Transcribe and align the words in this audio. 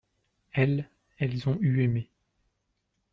elles, 0.53 0.89
elles 1.19 1.47
ont 1.47 1.59
eu 1.61 1.83
aimé. 1.83 2.09